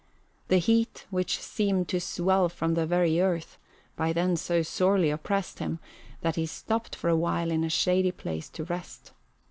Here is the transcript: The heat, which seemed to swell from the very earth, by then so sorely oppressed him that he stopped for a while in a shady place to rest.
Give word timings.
The 0.47 0.57
heat, 0.57 1.05
which 1.11 1.39
seemed 1.39 1.87
to 1.89 2.01
swell 2.01 2.49
from 2.49 2.73
the 2.73 2.87
very 2.87 3.21
earth, 3.21 3.59
by 3.95 4.13
then 4.13 4.35
so 4.35 4.63
sorely 4.63 5.11
oppressed 5.11 5.59
him 5.59 5.77
that 6.21 6.37
he 6.37 6.47
stopped 6.47 6.95
for 6.95 7.07
a 7.07 7.15
while 7.15 7.51
in 7.51 7.63
a 7.63 7.69
shady 7.69 8.11
place 8.11 8.49
to 8.49 8.63
rest. 8.63 9.11